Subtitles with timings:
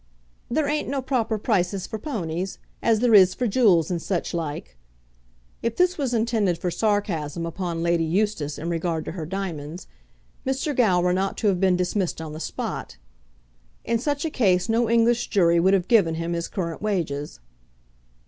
[0.49, 4.75] "There ain't no proper prices for pownies, as there is for jew'ls and sich like."
[5.61, 9.85] If this was intended for sarcasm upon Lady Eustace in regard to her diamonds,
[10.43, 10.75] Mr.
[10.75, 12.97] Gowran ought to have been dismissed on the spot.
[13.85, 17.39] In such a case no English jury would have given him his current wages.